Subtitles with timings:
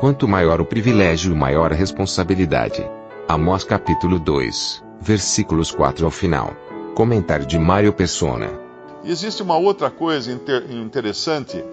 [0.00, 2.88] Quanto maior o privilégio, maior a responsabilidade.
[3.26, 6.54] Amós capítulo 2, versículos 4 ao final.
[6.94, 8.48] Comentário de Mário Persona.
[9.02, 11.64] Existe uma outra coisa inter interessante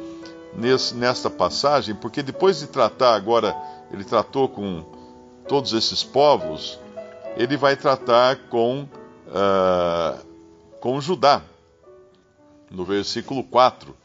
[0.57, 3.55] nesse, nesta passagem, porque depois de tratar agora,
[3.91, 4.83] ele tratou com
[5.47, 6.79] todos esses povos,
[7.37, 8.87] ele vai tratar com,
[9.27, 10.25] uh,
[10.79, 11.43] com Judá,
[12.71, 13.95] no versículo 4.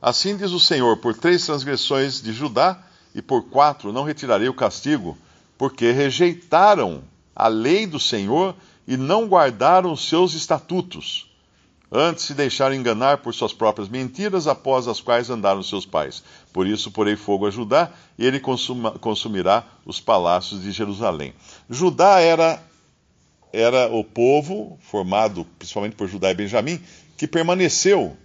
[0.00, 2.80] Assim diz o Senhor: por três transgressões de Judá
[3.14, 5.16] e por quatro não retirarei o castigo,
[5.56, 8.54] porque rejeitaram a lei do Senhor
[8.86, 11.30] e não guardaram os seus estatutos.
[11.92, 16.24] Antes se deixaram enganar por suas próprias mentiras, após as quais andaram seus pais.
[16.52, 21.32] Por isso porei fogo a Judá, e ele consuma, consumirá os palácios de Jerusalém.
[21.70, 22.60] Judá era,
[23.52, 26.82] era o povo, formado principalmente por Judá e Benjamim,
[27.16, 28.16] que permaneceu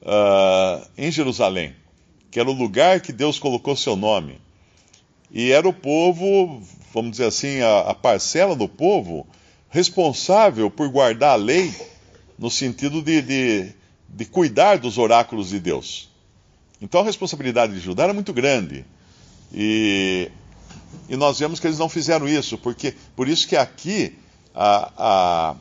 [0.00, 1.74] uh, em Jerusalém
[2.32, 4.40] que era o lugar que Deus colocou seu nome.
[5.30, 9.26] E era o povo, vamos dizer assim, a, a parcela do povo
[9.68, 11.72] responsável por guardar a lei,
[12.38, 13.72] no sentido de, de,
[14.08, 16.08] de cuidar dos oráculos de Deus.
[16.80, 18.86] Então a responsabilidade de Judá era muito grande.
[19.52, 20.30] E,
[21.10, 24.16] e nós vemos que eles não fizeram isso, porque por isso que aqui
[24.54, 25.56] a, a,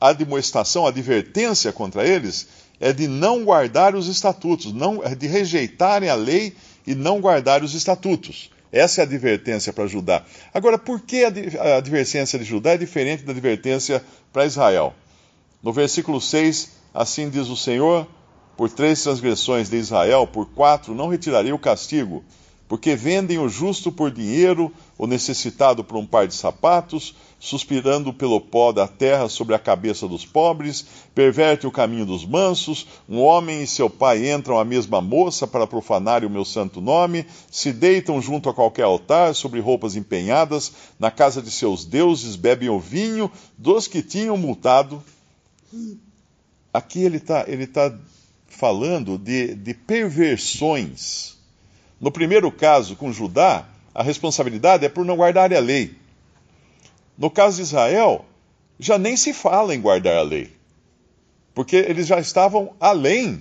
[0.00, 2.48] a demonstração, a advertência contra eles
[2.80, 6.54] é de não guardar os estatutos, não, é de rejeitarem a lei
[6.86, 8.50] e não guardar os estatutos.
[8.70, 10.22] Essa é a advertência para Judá.
[10.52, 14.92] Agora, por que a advertência de Judá é diferente da advertência para Israel?
[15.62, 18.06] No versículo 6, assim diz o Senhor:
[18.56, 22.24] Por três transgressões de Israel, por quatro não retirarei o castigo
[22.68, 28.40] porque vendem o justo por dinheiro, o necessitado por um par de sapatos, suspirando pelo
[28.40, 30.84] pó da terra sobre a cabeça dos pobres,
[31.14, 35.66] perverte o caminho dos mansos, um homem e seu pai entram à mesma moça para
[35.66, 41.10] profanarem o meu santo nome, se deitam junto a qualquer altar, sobre roupas empenhadas, na
[41.10, 45.02] casa de seus deuses bebem o vinho dos que tinham multado.
[46.72, 47.96] Aqui ele está ele tá
[48.48, 51.35] falando de, de perversões
[52.00, 55.94] no primeiro caso, com Judá, a responsabilidade é por não guardar a lei.
[57.16, 58.26] No caso de Israel,
[58.78, 60.52] já nem se fala em guardar a lei,
[61.54, 63.40] porque eles já estavam além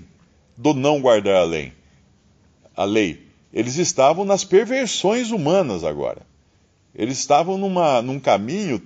[0.55, 1.73] do não guardar a lei.
[2.75, 3.25] A lei.
[3.51, 6.21] Eles estavam nas perversões humanas agora.
[6.93, 8.81] Eles estavam numa, num caminho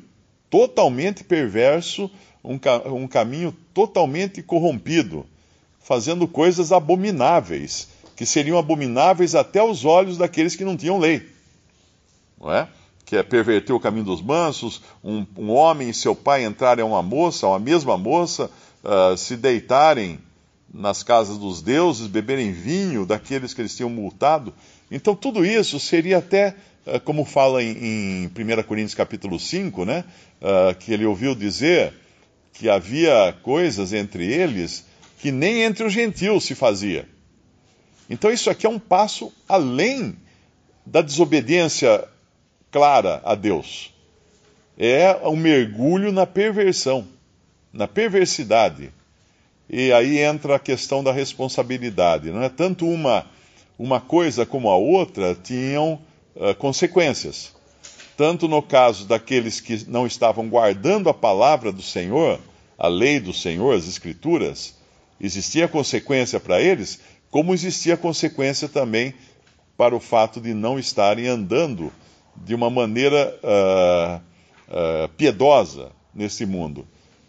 [0.50, 2.10] totalmente perverso,
[2.44, 5.26] um, um caminho totalmente corrompido,
[5.80, 7.88] fazendo coisas abomináveis
[8.20, 11.26] que seriam abomináveis até os olhos daqueles que não tinham lei.
[12.38, 12.68] Não é?
[13.06, 16.86] Que é perverter o caminho dos mansos, um, um homem e seu pai entrarem a
[16.86, 18.52] uma moça, a uma mesma moça,
[18.84, 20.20] uh, se deitarem
[20.74, 24.54] nas casas dos deuses, beberem vinho daqueles que eles tinham multado.
[24.92, 30.04] Então, tudo isso seria até, uh, como fala em, em 1 Coríntios capítulo 5, né,
[30.42, 31.94] uh, que ele ouviu dizer
[32.52, 34.84] que havia coisas entre eles
[35.20, 37.08] que nem entre os gentios se fazia.
[38.10, 40.18] Então, isso aqui é um passo além
[40.86, 42.08] da desobediência
[42.72, 43.94] clara a Deus.
[44.78, 47.08] É um mergulho na perversão,
[47.72, 48.92] na perversidade.
[49.70, 52.32] E aí entra a questão da responsabilidade.
[52.32, 53.28] Não é tanto uma,
[53.78, 56.02] uma coisa como a outra tinham
[56.36, 57.54] uh, consequências.
[58.18, 62.40] Tanto no caso daqueles que não estavam guardando a palavra do Senhor,
[62.78, 64.76] a lei do Senhor, as Escrituras,
[65.22, 67.00] existia consequência para eles,
[67.32, 69.14] como existia consequência também
[69.78, 71.92] para o fato de não estarem andando
[72.36, 74.22] de uma maneira uh,
[74.74, 76.88] uh, piedosa nesse mundo.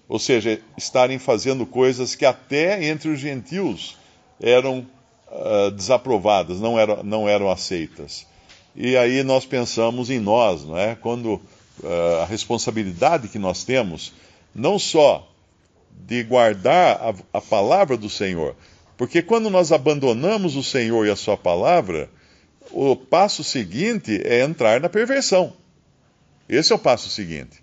[0.09, 3.97] Ou seja, estarem fazendo coisas que até entre os gentios
[4.41, 4.87] eram
[5.31, 8.27] uh, desaprovadas, não eram, não eram aceitas.
[8.75, 10.95] E aí nós pensamos em nós, não é?
[10.95, 11.41] Quando
[12.21, 14.13] a responsabilidade que nós temos,
[14.55, 15.27] não só
[15.91, 18.55] de guardar a, a palavra do Senhor,
[19.01, 22.11] porque quando nós abandonamos o Senhor e a Sua palavra,
[22.71, 25.55] o passo seguinte é entrar na perversão.
[26.47, 27.63] Esse é o passo seguinte.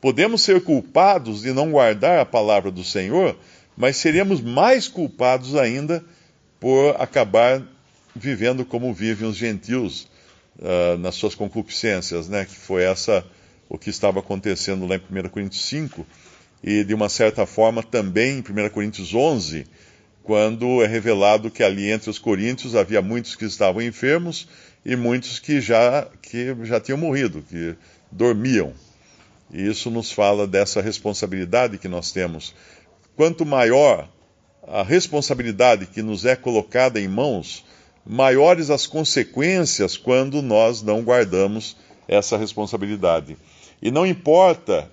[0.00, 3.36] Podemos ser culpados de não guardar a palavra do Senhor,
[3.76, 6.04] mas seríamos mais culpados ainda
[6.60, 7.66] por acabar
[8.14, 10.06] vivendo como vivem os gentios
[10.56, 12.44] uh, nas suas concupiscências, né?
[12.44, 13.26] Que foi essa
[13.68, 16.06] o que estava acontecendo lá em 1 Coríntios 5
[16.62, 19.66] e de uma certa forma também em 1 Coríntios 11,
[20.26, 24.48] quando é revelado que ali entre os coríntios havia muitos que estavam enfermos
[24.84, 27.76] e muitos que já, que já tinham morrido, que
[28.10, 28.72] dormiam.
[29.52, 32.52] E isso nos fala dessa responsabilidade que nós temos.
[33.14, 34.08] Quanto maior
[34.66, 37.64] a responsabilidade que nos é colocada em mãos,
[38.04, 41.76] maiores as consequências quando nós não guardamos
[42.08, 43.36] essa responsabilidade.
[43.80, 44.90] E não importa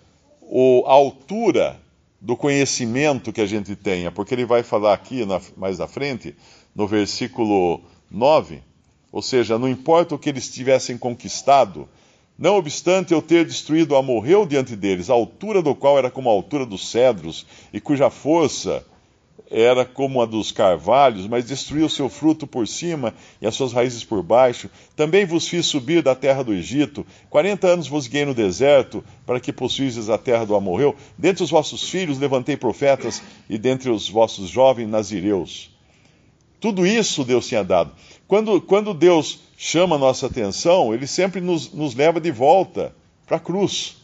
[0.86, 1.82] a altura
[2.24, 6.34] do conhecimento que a gente tenha, porque ele vai falar aqui na, mais à frente,
[6.74, 8.64] no versículo 9,
[9.12, 11.88] ou seja, não importa o que eles tivessem conquistado,
[12.40, 16.30] não obstante eu ter destruído a morreu diante deles, a altura do qual era como
[16.30, 18.86] a altura dos cedros, e cuja força
[19.50, 24.04] era como a dos carvalhos, mas destruiu seu fruto por cima e as suas raízes
[24.04, 24.68] por baixo.
[24.96, 27.06] Também vos fiz subir da terra do Egito.
[27.30, 30.96] Quarenta anos vos guiei no deserto, para que possuísseis a terra do Amorreu.
[31.16, 35.70] Dentre os vossos filhos levantei profetas, e dentre os vossos jovens nazireus.
[36.60, 37.92] Tudo isso Deus tinha dado.
[38.28, 42.96] Quando, quando Deus chama a nossa atenção, Ele sempre nos, nos leva de volta
[43.28, 43.98] para a cruz.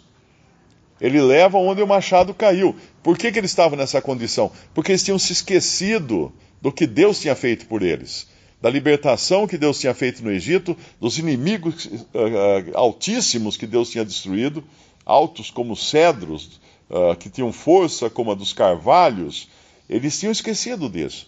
[1.02, 2.76] Ele leva onde o machado caiu.
[3.02, 4.52] Por que, que eles estavam nessa condição?
[4.74, 8.28] Porque eles tinham se esquecido do que Deus tinha feito por eles.
[8.62, 14.04] Da libertação que Deus tinha feito no Egito, dos inimigos uh, altíssimos que Deus tinha
[14.04, 14.64] destruído,
[15.06, 16.60] altos como cedros,
[16.90, 19.48] uh, que tinham força como a dos carvalhos.
[19.90, 21.28] Eles tinham esquecido disso.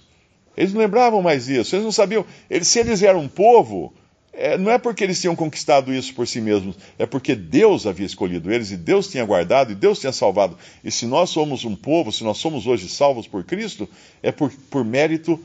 [0.57, 1.73] Eles não lembravam mais disso.
[1.73, 2.25] Eles não sabiam.
[2.49, 3.93] Eles, se eles eram um povo,
[4.33, 8.05] é, não é porque eles tinham conquistado isso por si mesmos, é porque Deus havia
[8.05, 10.57] escolhido eles e Deus tinha guardado e Deus tinha salvado.
[10.83, 13.87] E se nós somos um povo, se nós somos hoje salvos por Cristo,
[14.23, 15.39] é por, por mérito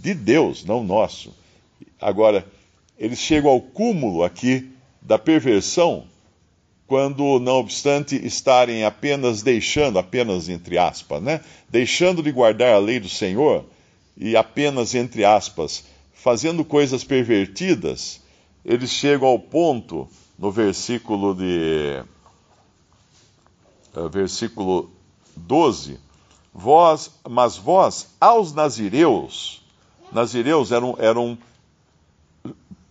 [0.00, 1.34] de Deus, não nosso.
[2.00, 2.46] Agora,
[2.96, 4.70] eles chegam ao cúmulo aqui
[5.02, 6.04] da perversão
[6.86, 11.40] quando, não obstante estarem apenas deixando, apenas entre aspas, né?
[11.68, 13.66] Deixando de guardar a lei do Senhor
[14.16, 15.84] e apenas entre aspas,
[16.14, 18.20] fazendo coisas pervertidas
[18.64, 20.08] eles chegam ao ponto,
[20.38, 22.02] no versículo de.
[23.94, 24.90] Uh, versículo
[25.36, 25.98] 12,
[26.52, 29.62] vós, mas vós, aos nazireus,
[30.12, 31.38] nazireus eram, eram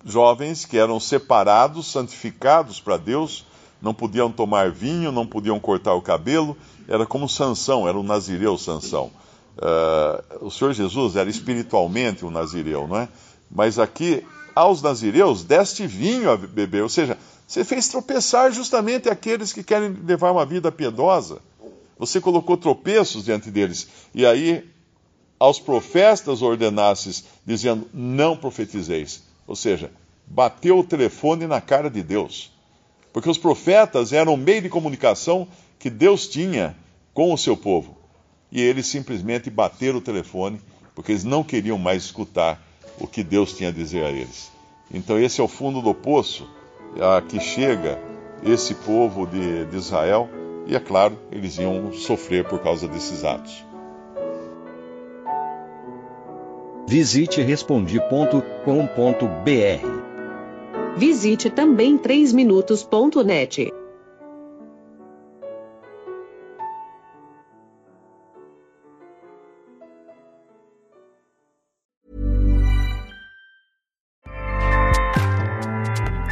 [0.03, 3.45] jovens que eram separados, santificados para Deus,
[3.81, 8.57] não podiam tomar vinho, não podiam cortar o cabelo, era como Sansão, era um nazireu
[8.57, 9.11] Sansão.
[9.57, 13.09] Uh, o Senhor Jesus era espiritualmente um nazireu, não é?
[13.49, 14.25] Mas aqui
[14.57, 16.81] aos nazireus deste vinho a beber.
[16.81, 17.15] Ou seja,
[17.47, 21.39] você fez tropeçar justamente aqueles que querem levar uma vida piedosa.
[21.99, 23.87] Você colocou tropeços diante deles.
[24.15, 24.67] E aí,
[25.39, 29.23] aos profetas ordenasses, dizendo: não profetizeis.
[29.45, 29.91] Ou seja,
[30.25, 32.51] bateu o telefone na cara de Deus.
[33.13, 36.75] Porque os profetas eram o meio de comunicação que Deus tinha
[37.13, 37.95] com o seu povo.
[38.51, 40.59] E eles simplesmente bateram o telefone,
[40.95, 42.66] porque eles não queriam mais escutar
[42.99, 44.51] o que Deus tinha a dizer a eles.
[44.93, 46.47] Então, esse é o fundo do poço
[46.99, 47.99] a que chega
[48.43, 50.29] esse povo de, de Israel,
[50.65, 53.65] e é claro, eles iam sofrer por causa desses atos.
[56.87, 58.47] Visite respondi.com.br.
[60.95, 63.73] Visite também 3minutos.net.